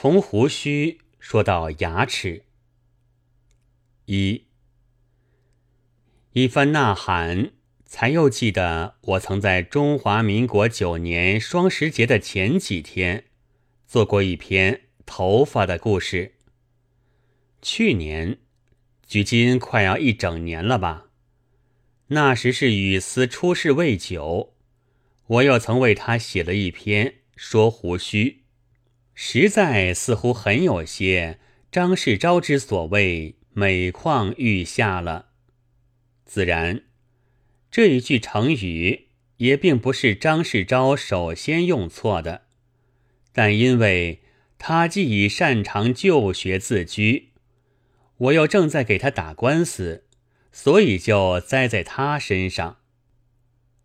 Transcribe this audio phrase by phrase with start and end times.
[0.00, 2.44] 从胡须说到牙齿，
[4.04, 4.44] 一
[6.34, 7.50] 一番呐喊，
[7.84, 13.24] 才又记得我曾在中华民国九年双十节的前几天
[13.88, 16.36] 做过一篇头发的故事。
[17.60, 18.38] 去年，
[19.04, 21.08] 距今快要一整年了吧？
[22.06, 24.54] 那时是雨丝出世未久，
[25.26, 28.44] 我又曾为他写了一篇说胡须。
[29.20, 31.40] 实在似乎很有些
[31.72, 35.30] 张世钊之所谓“每况愈下”了。
[36.24, 36.84] 自然，
[37.68, 42.42] 这一句成语也并不是张世钊首先用错的，
[43.32, 44.20] 但因为
[44.56, 47.30] 他既以擅长旧学自居，
[48.18, 50.04] 我又正在给他打官司，
[50.52, 52.78] 所以就栽在他身上。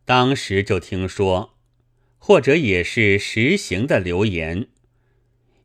[0.05, 1.57] 当时就听说，
[2.19, 4.67] 或者也是实行的流言。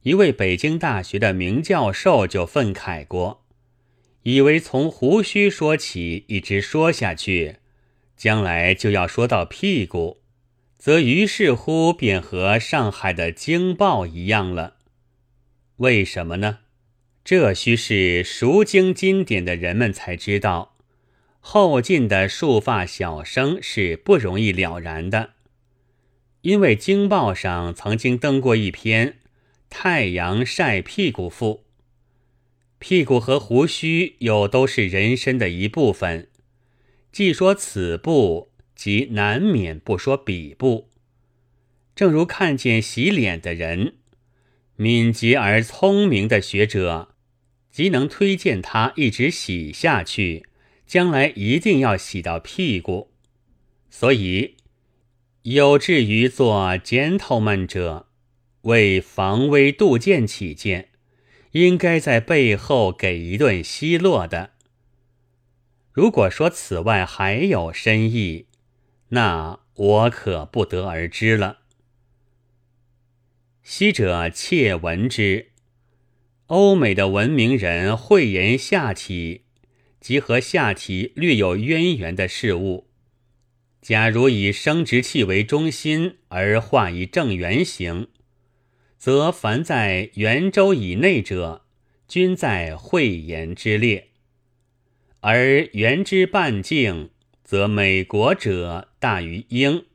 [0.02, 3.44] 一位北京大学的名教授就愤慨过，
[4.22, 7.56] 以为从胡须说起，一直说下去，
[8.16, 10.18] 将来就要说到屁股，
[10.78, 14.76] 则于是乎便和上海的《京报》一样了。
[15.78, 16.60] 为什么呢？
[17.24, 20.76] 这须是熟经经典的人们才知道，
[21.40, 25.30] 后进的束发小生是不容易了然的，
[26.42, 29.16] 因为《京报》上曾经登过一篇。
[29.70, 31.64] 太阳晒屁股腹，
[32.78, 36.28] 屁股和胡须又都是人身的一部分。
[37.12, 40.88] 既说此部，即难免不说彼部。
[41.94, 43.94] 正如看见洗脸的人，
[44.76, 47.14] 敏捷而聪明的学者，
[47.70, 50.46] 即能推荐他一直洗下去，
[50.86, 53.10] 将来一定要洗到屁股。
[53.90, 54.56] 所以，
[55.42, 58.07] 有志于做 gentleman 者。
[58.68, 60.90] 为防微杜渐起见，
[61.52, 64.50] 应该在背后给一顿奚落的。
[65.90, 68.46] 如果说此外还有深意，
[69.08, 71.60] 那我可不得而知了。
[73.62, 75.52] 昔者窃闻之，
[76.48, 79.44] 欧美的文明人讳言下体
[79.98, 82.86] 及和下体略有渊源的事物，
[83.80, 88.08] 假如以生殖器为中心而画一正圆形。
[88.98, 91.64] 则凡在圆周以内者，
[92.08, 94.08] 均在慧言之列；
[95.20, 97.10] 而圆之半径，
[97.44, 99.86] 则美国者大于英。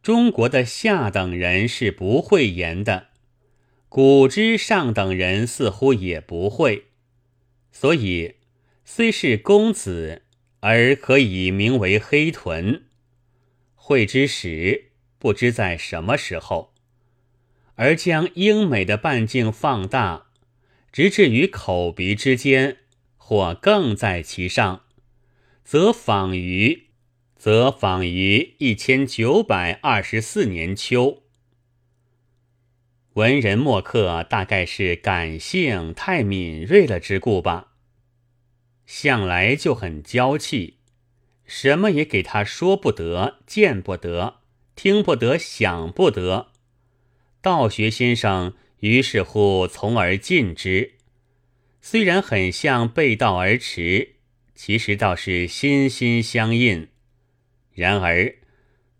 [0.00, 3.08] 中国的下等人是不会言的，
[3.88, 6.84] 古之上等人似乎也不会。
[7.72, 8.36] 所以，
[8.84, 10.22] 虽是公子，
[10.60, 12.84] 而可以名为黑臀。
[13.74, 16.72] 会之始，不知在什么时候。
[17.80, 20.26] 而将英美的半径放大，
[20.92, 22.76] 直至于口鼻之间，
[23.16, 24.82] 或更在其上，
[25.64, 26.88] 则仿于，
[27.38, 31.22] 则仿于一千九百二十四年秋。
[33.14, 37.72] 文人墨客大概是感性太敏锐了之故吧，
[38.84, 40.80] 向来就很娇气，
[41.46, 44.40] 什么也给他说不得、见不得、
[44.76, 46.49] 听不得、想不得。
[47.42, 50.94] 道学先生于是乎从而进之，
[51.80, 54.16] 虽然很像背道而驰，
[54.54, 56.88] 其实倒是心心相印。
[57.72, 58.34] 然而，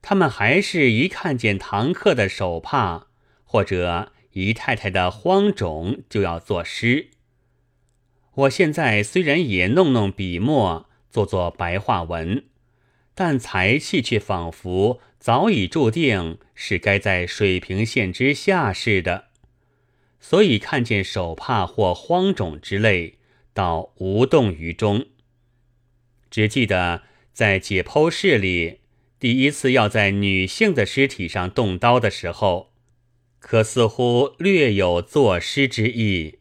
[0.01, 3.09] 他们还是一看见堂客的手帕
[3.45, 7.11] 或者姨太太的荒冢，就要作诗。
[8.33, 12.45] 我现在虽然也弄弄笔墨，做做白话文。
[13.21, 19.27] 但才气却仿佛早已注定是该在水平线之下似的，
[20.19, 23.19] 所以看见手帕或荒冢之类，
[23.53, 25.05] 倒无动于衷。
[26.31, 27.03] 只记得
[27.35, 28.81] 在解剖室里
[29.19, 32.73] 第一次要在女性的尸体上动刀的时候，
[33.39, 36.39] 可似乎略有作诗之意，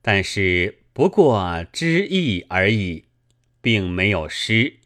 [0.00, 3.04] 但是不过之意而已，
[3.60, 4.76] 并没有诗。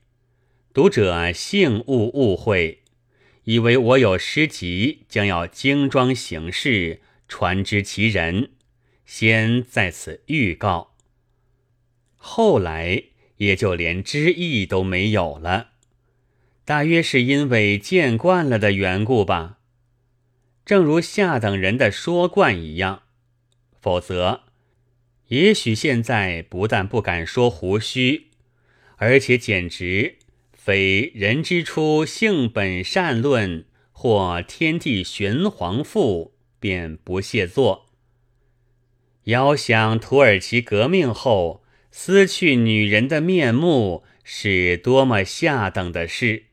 [0.72, 2.82] 读者幸勿误会，
[3.42, 8.52] 以为我有诗集将要精装形式传之其人，
[9.04, 10.94] 先在此预告。
[12.14, 13.02] 后来
[13.38, 15.70] 也就连之意都没有了，
[16.64, 19.58] 大约是因为见惯了的缘故吧。
[20.64, 23.02] 正如下等人的说惯一样，
[23.80, 24.42] 否则，
[25.26, 28.28] 也许现在不但不敢说胡须，
[28.98, 30.18] 而且简直。
[30.62, 37.86] 非人之初性本善论或天地玄黄赋，便不屑作。
[39.24, 46.44] 遥想土耳其革命后撕去女人的面目是多么下等的事。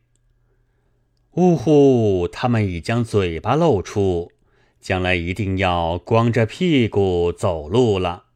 [1.31, 2.29] 呜呼！
[2.29, 4.31] 他们已将嘴巴露出，
[4.79, 8.27] 将来一定要光着屁股走路了。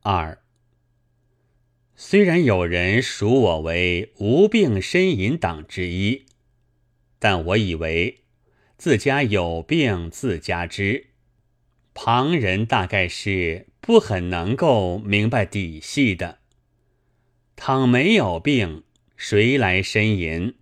[0.00, 0.38] 二，
[1.98, 6.26] 虽然有人数我为无病呻吟党之一，
[7.18, 8.18] 但我以为
[8.76, 11.06] 自家有病自家知，
[11.94, 16.38] 旁人大概是不很能够明白底细的。
[17.56, 18.84] 倘没有病。
[19.18, 20.56] 谁来呻吟？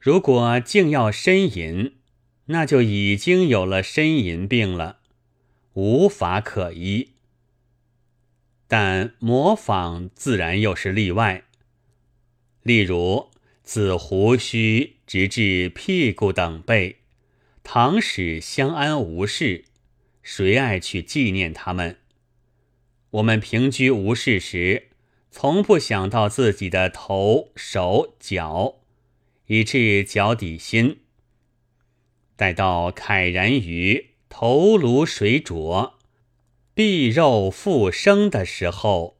[0.00, 1.92] 如果竟要呻吟，
[2.46, 4.98] 那就已经有了呻吟病了，
[5.74, 7.12] 无法可医。
[8.68, 11.42] 但模仿自然又是例外。
[12.62, 13.30] 例如
[13.64, 16.98] 自胡须直至屁股等背，
[17.64, 19.64] 倘使相安无事，
[20.22, 21.96] 谁爱去纪念他们？
[23.10, 24.84] 我们平居无事时。
[25.30, 28.76] 从不想到自己的头、手、脚，
[29.46, 31.00] 以致脚底心。
[32.34, 35.97] 待到慨然于头颅水浊、
[36.78, 39.18] 臂肉复生的时候，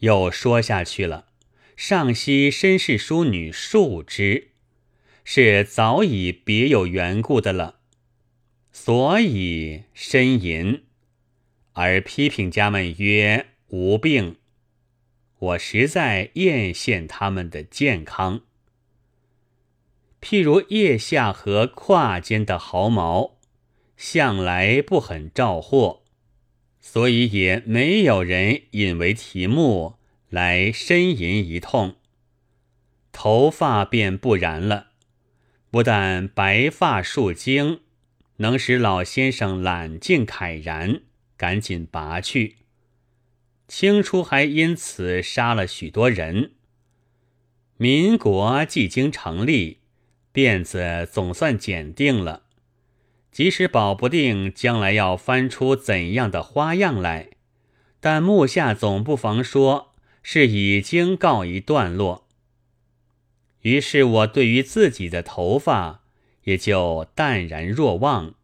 [0.00, 1.28] 又说下去了。
[1.76, 4.50] 上西绅士淑女数之，
[5.24, 7.76] 是早已别有缘故的了，
[8.70, 10.84] 所以呻吟。
[11.72, 14.36] 而批评家们曰无病。
[15.38, 18.42] 我实在艳羡他们的健康，
[20.20, 23.38] 譬如腋下和胯间的毫毛，
[23.96, 26.01] 向来不很照惑，
[26.82, 29.94] 所以也没有人引为题目
[30.28, 31.94] 来呻吟一通。
[33.12, 34.88] 头发便不然了，
[35.70, 37.80] 不但白发数精，
[38.38, 41.02] 能使老先生揽镜慨然，
[41.36, 42.56] 赶紧拔去。
[43.68, 46.52] 清初还因此杀了许多人。
[47.76, 49.78] 民国既经成立，
[50.34, 52.41] 辫子总算剪定了。
[53.32, 57.30] 即使保不定将来要翻出怎样的花样来，
[57.98, 62.28] 但目下总不妨说是已经告一段落。
[63.62, 66.02] 于是我对于自己的头发
[66.44, 68.34] 也就淡然若忘。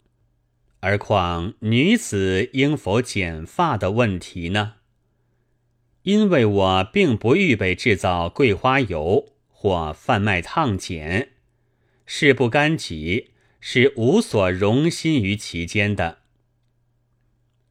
[0.81, 4.75] 而况女子应否剪发的问题呢？
[6.05, 11.33] 因为我并不预备制造桂花油或贩卖烫剪，
[12.07, 16.19] 事不干己，是无所容心于其间的。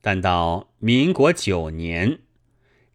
[0.02, 2.20] 但到民国九年，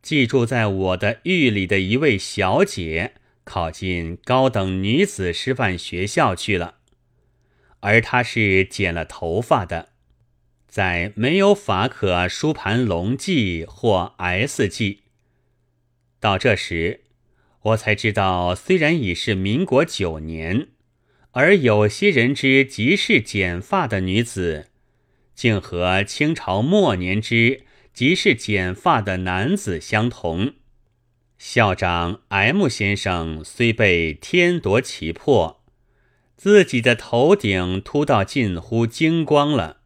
[0.00, 6.76] 寄住在我的狱里的一位小姐考进高等女子师范学校去了，
[7.80, 9.90] 而她是剪了头发的，
[10.68, 15.00] 在没有法可梳盘龙记或 S 记。
[16.18, 17.00] 到这时，
[17.62, 20.68] 我才知道，虽然已是民国九年，
[21.32, 24.68] 而有些人之即是剪发的女子，
[25.34, 27.64] 竟和清朝末年之
[27.94, 30.52] 即是剪发的男子相同。
[31.38, 35.64] 校长 M 先生虽被天夺其魄，
[36.36, 39.78] 自己的头顶秃到近乎精光了，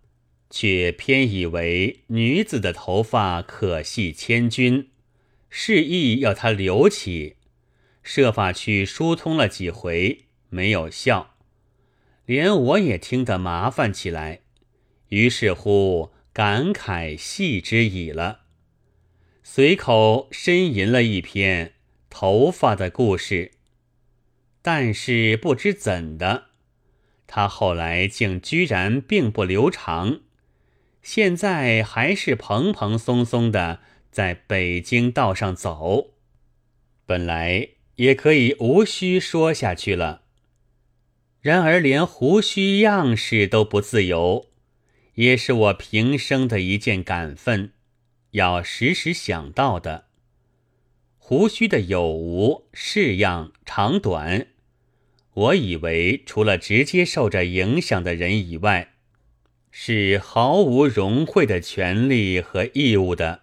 [0.50, 4.88] 却偏以为女子的头发可系千钧。
[5.48, 7.36] 示意要她留起，
[8.02, 11.35] 设法去疏通了几回，没有效，
[12.26, 14.42] 连我也听得麻烦起来。
[15.08, 18.40] 于是乎感慨系之矣了，
[19.42, 21.72] 随口呻吟了一篇
[22.10, 23.52] 头发的故事。
[24.60, 26.46] 但是不知怎的，
[27.26, 30.20] 他后来竟居然并不留长，
[31.02, 33.80] 现在还是蓬蓬松松的。
[34.10, 36.14] 在北京道上走，
[37.04, 40.22] 本来也可以无需说下去了。
[41.46, 44.46] 然而连胡须样式都不自由，
[45.14, 47.70] 也是我平生的一件感愤，
[48.32, 50.06] 要时时想到的。
[51.18, 54.48] 胡须的有无、式样、长短，
[55.34, 58.94] 我以为除了直接受着影响的人以外，
[59.70, 63.42] 是毫无融会的权利和义务的。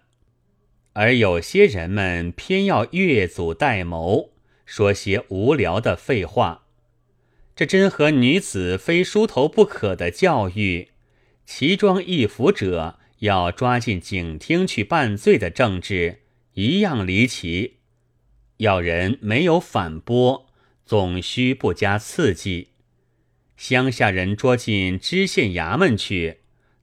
[0.92, 4.34] 而有些人们偏要越俎代谋，
[4.66, 6.63] 说些无聊的废话，
[7.56, 10.88] 这真和女子非梳头不可的教育，
[11.46, 16.22] 奇装异服者要抓进警厅去办罪的政治
[16.54, 17.76] 一样离奇。
[18.56, 20.46] 要人没有反驳，
[20.84, 22.70] 总需不加刺激。
[23.56, 26.38] 乡下人捉进知县衙门去，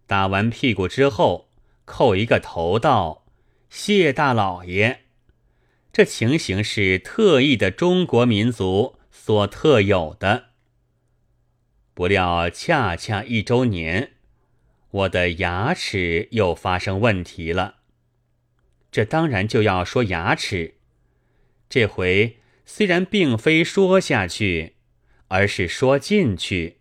[0.08, 1.50] 打完屁股之后，
[1.86, 3.26] 叩一个头道
[3.70, 5.02] ：“谢大老爷。”
[5.92, 10.51] 这情形是特异的中国民族所特有的。
[11.94, 14.12] 不料恰恰一周年，
[14.92, 17.76] 我的牙齿又发生问题了。
[18.92, 20.76] 这当然就要说牙齿。
[21.70, 24.76] 这回虽然并非说下去，
[25.28, 26.78] 而是说进去，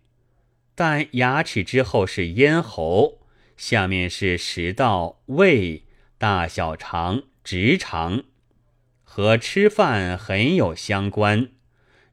[0.75, 3.21] 但牙齿之后是咽喉，
[3.55, 5.83] 下面是食道、胃、
[6.17, 8.23] 大小肠、直肠。
[9.03, 11.49] 和吃饭很有相关，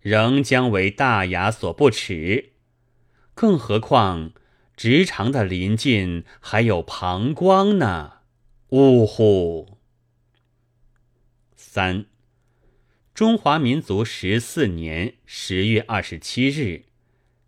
[0.00, 2.52] 仍将为大牙所不齿。
[3.40, 4.32] 更何况
[4.76, 8.14] 直肠的临近还有膀胱呢？
[8.70, 9.78] 呜呼！
[11.54, 12.06] 三，
[13.14, 16.86] 中华民族十四年十月二十七日，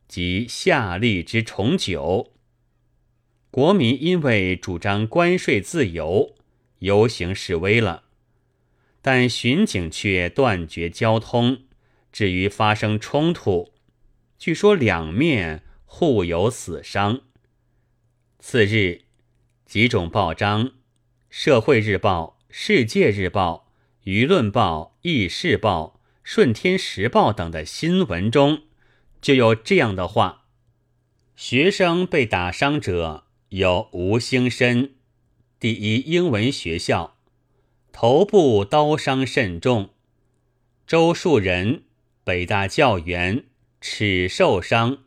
[0.07, 2.35] 即夏历之重九，
[3.51, 6.37] 国民因为主张关税自由，
[6.79, 8.05] 游行示威了。
[9.03, 11.63] 但巡警却断绝交通，
[12.13, 13.73] 至于发生冲突，
[14.39, 17.21] 据说两面互有死伤。
[18.39, 19.03] 次日，
[19.67, 20.67] 几种报章，
[21.29, 23.67] 《社会日报》《世界日报》
[24.11, 28.63] 《舆论报》《议事报》《顺天时报》等的新闻中，
[29.21, 30.47] 就有这样的话：
[31.35, 34.95] 学生被打伤者有吴兴申，
[35.59, 37.17] 第一英文学校。
[37.93, 39.91] 头部刀伤甚重，
[40.87, 41.83] 周树人，
[42.23, 43.45] 北大教员，
[43.81, 44.99] 齿受伤，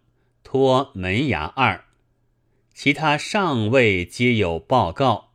[0.55, 1.85] 脱门牙二，
[2.75, 5.31] 其他尚未皆有报告。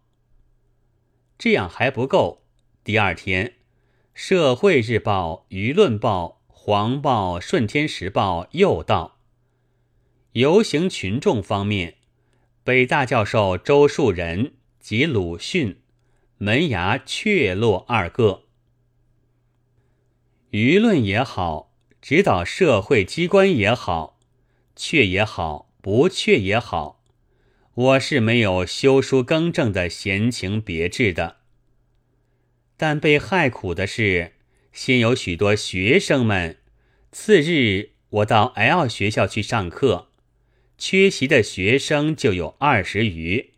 [1.36, 2.44] 这样还不够。
[2.84, 3.46] 第二天，
[4.14, 9.18] 《社会日报》《舆论报》《黄报》《顺天时报》又道，
[10.34, 11.96] 游行群众方面，
[12.62, 15.80] 北大教授周树人及鲁迅。
[16.36, 18.44] 门牙雀落二个，
[20.52, 24.17] 舆论也好，指导社会机关也好，
[24.80, 27.02] 确也好，不确也好，
[27.74, 31.38] 我是没有修书更正的闲情别致的。
[32.76, 34.34] 但被害苦的是，
[34.72, 36.58] 先有许多学生们。
[37.10, 40.10] 次日，我到 L 学校去上课，
[40.78, 43.54] 缺席的学生就有二十余。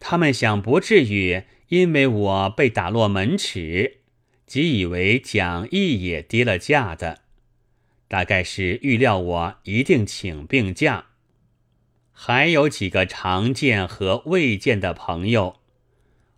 [0.00, 1.44] 他们想不至于。
[1.68, 3.96] 因为我被打落门齿，
[4.46, 7.22] 即以为讲义也跌了价的，
[8.08, 11.06] 大概是预料我一定请病假。
[12.12, 15.56] 还有几个常见和未见的朋友，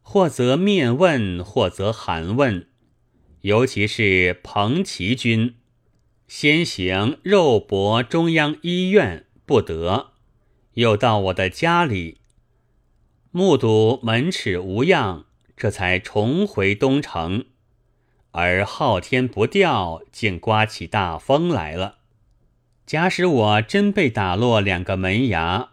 [0.03, 2.67] 或则面问，或则寒问。
[3.43, 5.55] 尤其是彭奇君，
[6.27, 10.15] 先行肉搏中央医院不得，
[10.75, 12.19] 又到我的家里。
[13.31, 17.45] 目睹门齿无恙，这才重回东城。
[18.33, 21.99] 而昊天不掉，竟刮起大风来了。
[22.87, 25.71] 假使我真被打落两个门牙，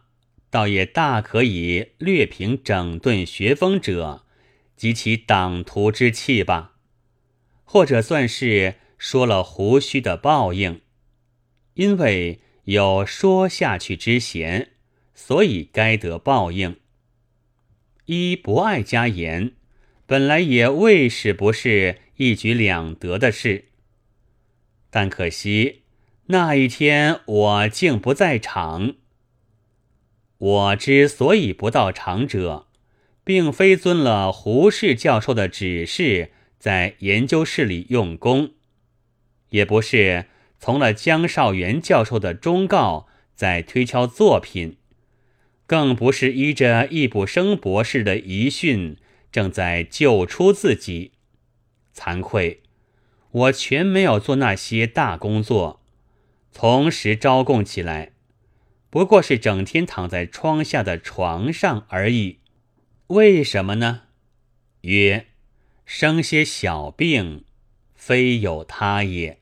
[0.50, 4.26] 倒也大可以略平整顿学风者
[4.76, 6.74] 及其党徒之气吧，
[7.64, 10.82] 或者算是说了胡须的报应。
[11.76, 14.72] 因为有说下去之嫌，
[15.14, 16.78] 所以该得报应。
[18.06, 19.54] 一不爱加言，
[20.06, 23.66] 本来也未使不是一举两得的事。
[24.90, 25.84] 但可惜
[26.28, 28.96] 那一天我竟不在场。
[30.38, 32.68] 我之所以不到场者，
[33.24, 38.52] 并非遵了胡适教授的指示在研究室里用功，
[39.50, 40.26] 也不是
[40.60, 44.78] 从了江少元教授的忠告在推敲作品。
[45.68, 48.98] 更不是依着易卜生博士的遗训，
[49.32, 51.14] 正在救出自己。
[51.96, 52.62] 惭愧，
[53.32, 55.82] 我全没有做那些大工作，
[56.54, 58.12] 同时招供起来，
[58.90, 62.40] 不过是整天躺在窗下的床上而已。
[63.08, 64.04] 为什么呢？
[64.82, 65.28] 曰：
[65.86, 67.46] 生些小病，
[67.94, 69.40] 非有他也。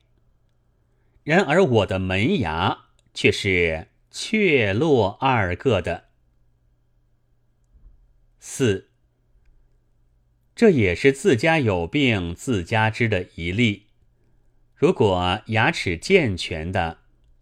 [1.23, 6.05] 然而我的门牙却是雀落二个的。
[8.39, 8.89] 四，
[10.55, 13.87] 这也是自家有病自家知的一例。
[14.75, 16.99] 如果牙齿健全的，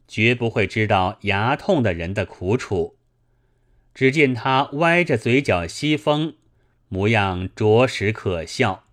[0.07, 2.97] 绝不会知道牙痛的人的苦楚。
[3.93, 6.35] 只见他歪着嘴角吸风，
[6.87, 8.85] 模样着实可笑。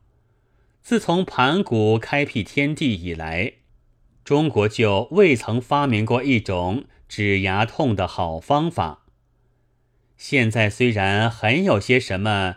[0.82, 3.52] 自从盘古开辟天地以来，
[4.24, 9.04] 中国就未曾发明过一种止牙痛的好方法。
[10.16, 12.56] 现在虽然很有些什么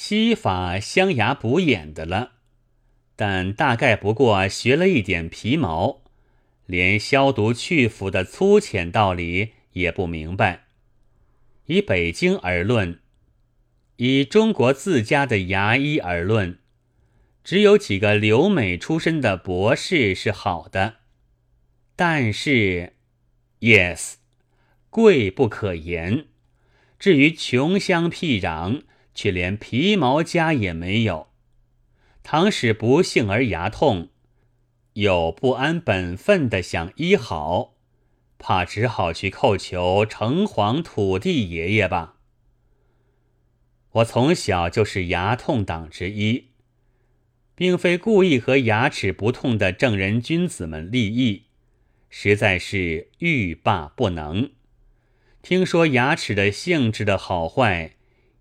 [0.00, 2.34] 西法镶牙补眼的了，
[3.16, 6.04] 但大概不过学了一点皮毛，
[6.66, 10.66] 连消毒去腐的粗浅道理也不明白。
[11.66, 13.00] 以北京而论，
[13.96, 16.60] 以中国自家的牙医而论，
[17.42, 20.98] 只有几个留美出身的博士是好的，
[21.96, 22.92] 但是
[23.58, 24.14] ，yes，
[24.90, 26.26] 贵不可言。
[27.00, 28.82] 至于穷乡僻壤，
[29.18, 31.26] 却连皮毛家也没有。
[32.22, 34.10] 倘使不幸而牙痛，
[34.92, 37.74] 又不安本分的想医好，
[38.38, 42.18] 怕只好去叩求城隍土地爷爷吧。
[43.90, 46.50] 我从小就是牙痛党之一，
[47.56, 51.46] 并非故意和牙齿不痛的正人君子们立意，
[52.08, 54.52] 实在是欲罢不能。
[55.42, 57.96] 听说牙齿的性质的好坏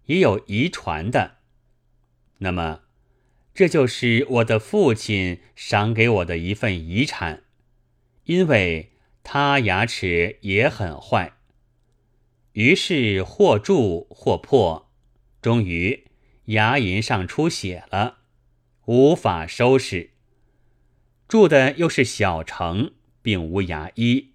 [0.07, 1.37] 也有遗传的，
[2.39, 2.81] 那么
[3.53, 7.43] 这就是我的父亲赏给我的一份遗产，
[8.25, 8.91] 因为
[9.23, 11.33] 他牙齿也很坏。
[12.53, 14.91] 于是或蛀或破，
[15.41, 16.05] 终于
[16.45, 18.19] 牙龈上出血了，
[18.85, 20.11] 无法收拾。
[21.27, 24.33] 住的又是小城，并无牙医。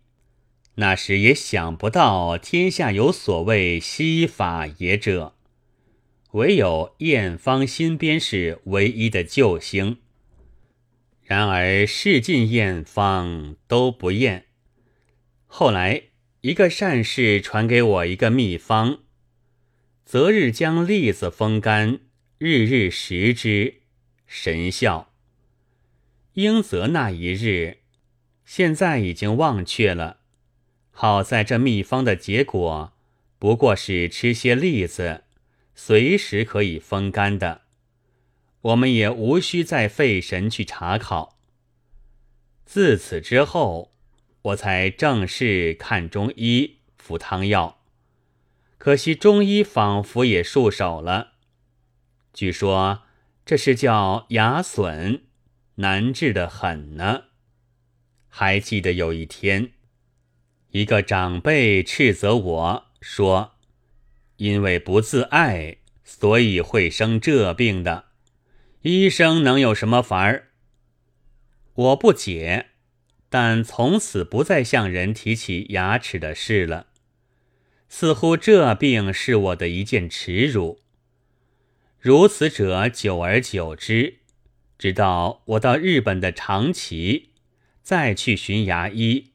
[0.74, 5.34] 那时也想不到天下有所谓西法也者，
[6.32, 9.98] 唯有验方新编是唯一的救星。
[11.22, 14.46] 然而试尽验方都不验。
[15.46, 16.02] 后来
[16.40, 19.00] 一个善士传给我一个秘方：
[20.04, 22.00] 择日将栗子风干，
[22.38, 23.82] 日日食之，
[24.26, 25.12] 神效。
[26.34, 27.78] 应则那一日，
[28.46, 30.20] 现在已经忘却了。
[30.90, 32.92] 好在这秘方的结果
[33.38, 35.24] 不过是吃些栗子，
[35.74, 37.62] 随时可以风干的，
[38.60, 41.38] 我们也无需再费神去查考。
[42.64, 43.92] 自此之后，
[44.42, 47.82] 我才正式看中医服汤药，
[48.78, 51.32] 可惜中医仿佛也束手了。
[52.32, 53.02] 据说
[53.44, 55.24] 这是叫牙损，
[55.76, 57.24] 难治的很呢。
[58.28, 59.72] 还记得有一天。
[60.70, 63.51] 一个长辈斥责我说
[64.42, 68.06] ：“因为不自爱，所以会生这病的。
[68.80, 70.48] 医生能有什么法儿？”
[71.74, 72.70] 我不解，
[73.28, 76.88] 但从此不再向人提起牙齿的事了。
[77.88, 80.80] 似乎这病是我的一件耻辱。
[82.00, 84.16] 如此者久而久之，
[84.76, 87.30] 直到我到日本的长崎，
[87.80, 89.30] 再去寻牙医。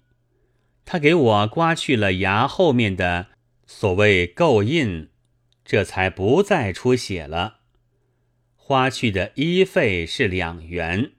[0.83, 3.27] 他给我刮去了牙后面的
[3.69, 5.09] 所谓垢印，
[5.65, 7.59] 这才不再出血了。
[8.55, 11.11] 花去的医费是两元，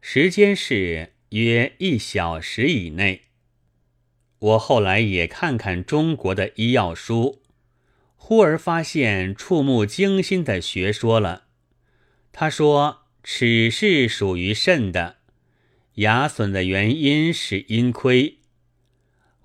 [0.00, 3.22] 时间是约一小时以内。
[4.38, 7.42] 我后来也看看中国的医药书，
[8.16, 11.44] 忽而发现触目惊心的学说了。
[12.32, 15.18] 他说齿是属于肾的，
[15.94, 18.35] 牙损的原因是阴亏。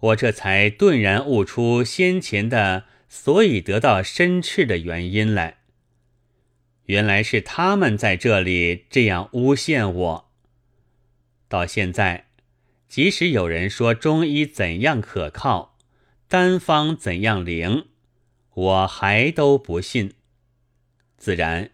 [0.02, 5.58] 我这才顿然悟出先前的所以得到申斥的原因来，
[6.86, 10.32] 原来是他们在这里这样诬陷我。
[11.48, 12.28] 到现在，
[12.88, 15.78] 即使有人说中医怎样可靠，
[16.28, 17.86] 单方怎样灵，
[18.54, 20.14] 我还都不信。
[21.18, 21.70] 自然，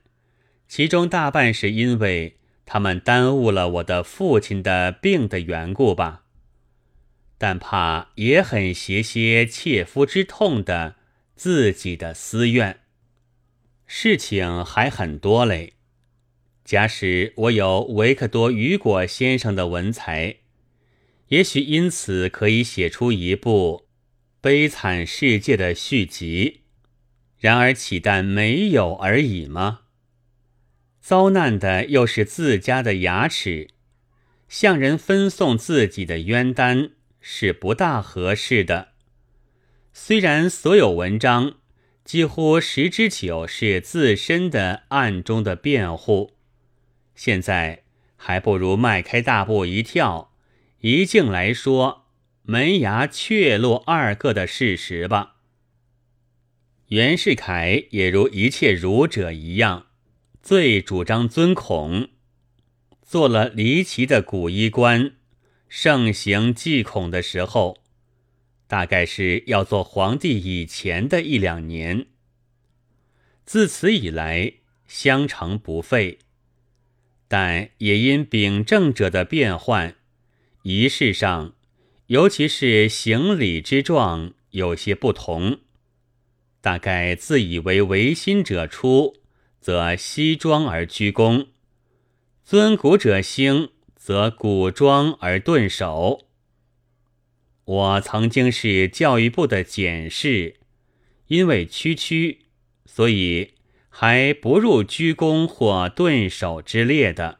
[0.68, 6.24] 其中大半是因为他们耽误了我的父亲的病的缘故吧。
[7.38, 10.96] 但怕也很携些切肤之痛的
[11.36, 12.80] 自己的私怨，
[13.86, 15.74] 事情还很多嘞。
[16.66, 20.38] 假使我有维克多·雨果先生的文才，
[21.28, 23.86] 也许因此可以写出一部
[24.42, 26.62] 《悲惨世界》的续集。
[27.38, 29.82] 然而岂但没有而已吗？
[31.00, 33.70] 遭难的又是自家的牙齿，
[34.50, 36.90] 向人分送自己的冤单。
[37.30, 38.94] 是不大合适的。
[39.92, 41.56] 虽然所有文章
[42.06, 46.38] 几乎十之九是自身的暗中的辩护，
[47.16, 47.84] 现在
[48.16, 50.32] 还不如迈开大步一跳，
[50.80, 52.06] 一径来说
[52.44, 55.36] 门牙确落二个的事实吧。
[56.88, 59.88] 袁世凯也如一切儒者一样，
[60.42, 62.08] 最主张尊孔，
[63.02, 65.17] 做了离奇的古衣官。
[65.70, 67.78] 盛行祭孔的时候，
[68.68, 72.08] 大概是要做皇帝以前的一两年。
[73.46, 74.54] 自此以来，
[74.88, 76.20] 相承不废，
[77.28, 79.96] 但也因秉政者的变换，
[80.64, 81.54] 仪式上，
[82.08, 85.60] 尤其是行礼之状有些不同。
[86.60, 89.16] 大概自以为唯心者出，
[89.62, 91.48] 则西装而鞠躬；
[92.44, 93.70] 尊古者兴，
[94.08, 96.30] 则古装而顿首。
[97.66, 100.56] 我曾经是教育部的检事，
[101.28, 102.46] 因为区区，
[102.86, 103.56] 所以
[103.90, 107.40] 还不入鞠躬或顿首之列的。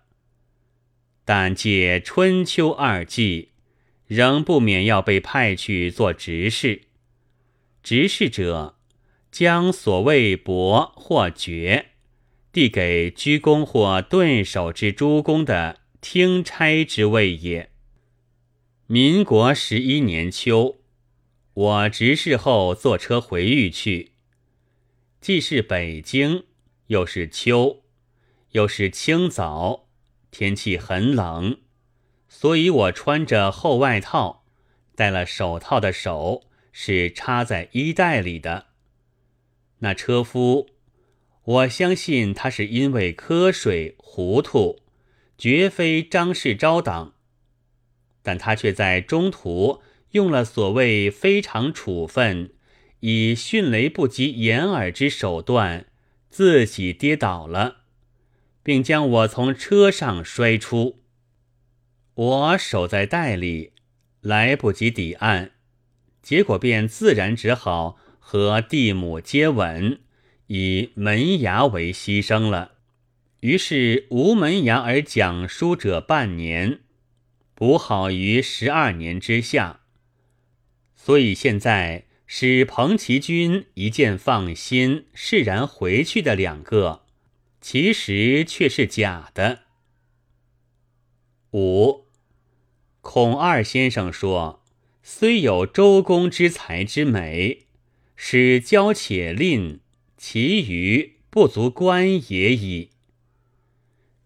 [1.24, 3.52] 但借春秋二季，
[4.06, 6.82] 仍不免要被派去做执事。
[7.82, 8.76] 执事者，
[9.32, 11.92] 将所谓伯或爵，
[12.52, 17.70] 递给鞠躬或顿首之诸公的听差之位也。
[18.86, 20.78] 民国十一年秋，
[21.54, 24.14] 我执事后坐车回豫去，
[25.20, 26.46] 既是北京，
[26.86, 27.84] 又是秋，
[28.52, 29.90] 又是清早，
[30.32, 31.58] 天气很冷，
[32.30, 34.46] 所以我穿着厚外套，
[34.96, 38.68] 戴了手套的手是插在衣袋里的。
[39.80, 40.70] 那车夫，
[41.44, 44.80] 我相信他是因为瞌睡糊涂，
[45.38, 47.14] 绝非张世昭党。
[48.24, 52.52] 但他却在中途用了所谓非常处分，
[53.00, 55.86] 以迅雷不及掩耳之手段，
[56.30, 57.78] 自己跌倒了，
[58.64, 61.02] 并将我从车上摔出。
[62.16, 63.72] 我守在袋里，
[64.22, 65.52] 来不及抵岸，
[66.22, 70.00] 结果便自然只好和地母接吻，
[70.48, 72.77] 以门牙为牺牲了。
[73.42, 76.80] 于是无门牙而讲书者半年。
[77.54, 79.80] 补好于十二年之下，
[80.96, 87.04] 所以现在使彭其君一见放心，释然回去的两个，
[87.60, 89.62] 其实却是假的。
[91.52, 92.06] 五，
[93.02, 94.64] 孔二先生说
[95.02, 97.66] ：“虽有周公之才之美，
[98.16, 99.80] 使骄且吝，
[100.16, 102.92] 其余不足观也已。”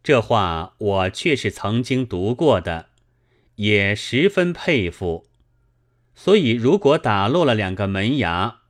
[0.04, 2.88] 这话我却是曾经读过的。
[3.56, 5.28] 也十分佩服，
[6.16, 8.62] 所以如果打落了两个门牙，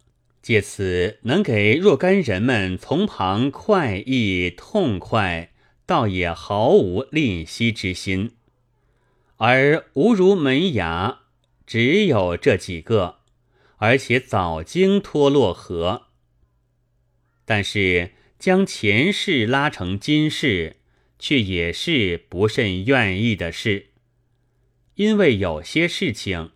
[0.41, 5.54] 借此能给若干人们从旁快意痛快，
[5.86, 8.32] 倒也毫无吝惜之心。
[9.38, 11.20] 而无如门牙，
[11.65, 13.20] 只有这几个，
[13.78, 16.08] 而且早经脱落河。
[17.46, 20.78] 但是将前世拉成今世，
[21.21, 23.86] 却也是不甚愿意的事。
[24.95, 26.51] 因为有些事情，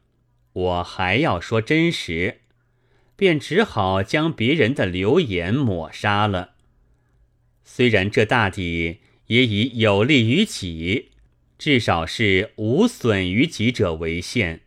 [0.52, 2.42] 我还要说真实，
[3.16, 6.56] 便只好将别人的流言抹杀了。
[7.64, 11.12] 虽然这大抵也以有利于己，
[11.58, 14.62] 至少是无损于己者为限。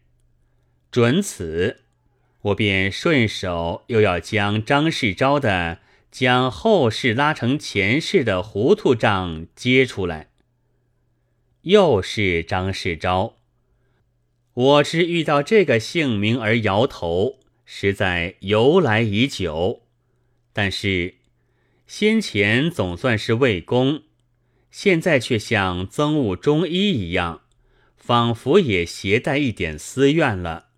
[0.90, 1.82] 准此，
[2.42, 5.80] 我便顺手又要将张世钊的
[6.10, 10.30] 将后世拉成前世的糊涂账揭出来。
[11.62, 13.34] 又是张世钊。
[14.54, 19.82] 我知遇到这个姓名而摇头，实在由来已久。
[20.52, 21.14] 但是
[21.86, 24.02] 先前总算是魏公，
[24.70, 27.42] 现在却像憎恶中医一样，
[27.96, 30.68] 仿佛也携带一点私怨了。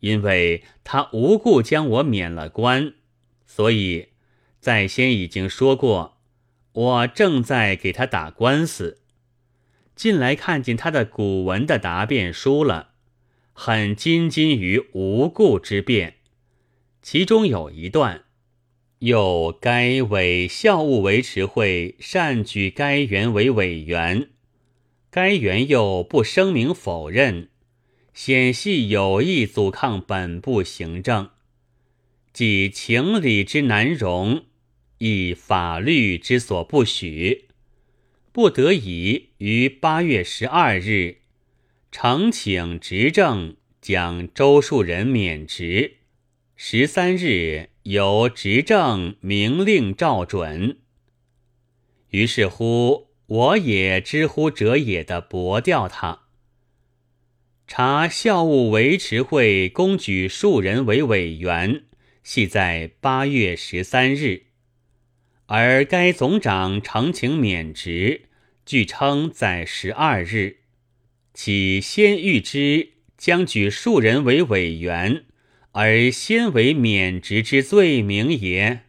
[0.00, 2.94] 因为他无故将我免了官，
[3.46, 4.08] 所以
[4.66, 6.16] 在先已经说过，
[6.72, 8.98] 我正在给他打官司。
[9.94, 12.94] 近来看见他的古文的答辩书了。
[13.52, 16.16] 很津津于无故之辩，
[17.00, 18.24] 其中有一段，
[18.98, 24.30] 又该委校务维持会善举该员为委员，
[25.12, 27.50] 该员又不声明否认，
[28.12, 31.30] 显系有意阻抗本部行政，
[32.32, 34.42] 即情理之难容，
[34.98, 37.46] 亦法律之所不许，
[38.32, 41.18] 不得已于八月十二日。
[41.92, 45.98] 呈请执政，将周树人免职。
[46.56, 50.78] 十三日由执政明令照准。
[52.10, 56.22] 于是乎，我也知乎者也的驳掉他。
[57.66, 61.84] 查校务维持会公举数人为委员，
[62.22, 64.44] 系在八月十三日，
[65.46, 68.22] 而该总长呈请免职，
[68.64, 70.58] 据称在十二日。
[71.32, 75.24] 岂先预知将举数人为委员，
[75.72, 78.86] 而先为免职之罪名也。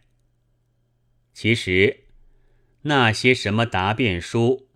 [1.32, 2.04] 其实，
[2.82, 4.66] 那些什么答辩书，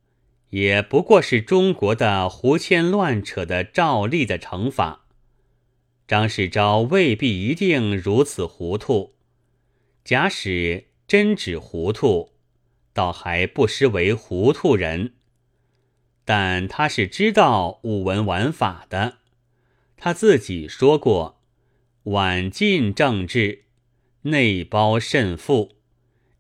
[0.50, 5.06] 也不过是中国的胡牵乱扯的照例的惩罚。
[6.06, 9.14] 张世钊未必一定如此糊涂，
[10.04, 12.33] 假使真指糊涂，
[12.94, 15.12] 倒还不失为糊涂人。
[16.25, 19.18] 但他是知道武文玩法的，
[19.98, 21.38] 他自己说过
[22.05, 23.64] ：“晚进政治，
[24.22, 25.72] 内包甚富。”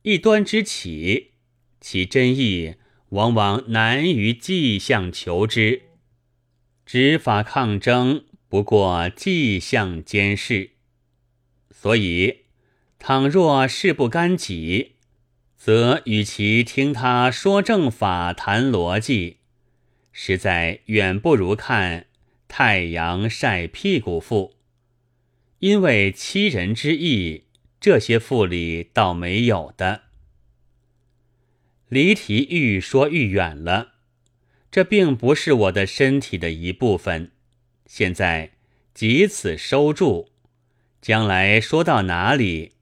[0.04, 1.32] 一端之起，
[1.78, 2.76] 其真意
[3.10, 5.82] 往往难于迹象求之。
[6.86, 10.70] 执法抗争不过迹象监视，
[11.70, 12.41] 所以
[13.04, 14.92] 倘若事不干己，
[15.56, 19.38] 则与其听他说正法、谈逻辑，
[20.12, 22.06] 实在远不如看
[22.46, 24.54] 太阳晒屁股赋。
[25.58, 27.42] 因为欺人之意。
[27.80, 30.02] 这些赋里倒没有的，
[31.88, 33.94] 离题愈说愈远了。
[34.70, 37.32] 这并不是我的身体的一部分。
[37.86, 38.52] 现在
[38.94, 40.30] 即此收住，
[41.00, 42.74] 将来说到哪里，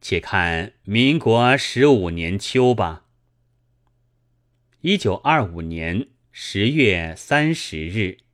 [0.00, 3.04] 且看民国十五年秋吧。
[4.82, 8.27] 一九二五年十月三十日。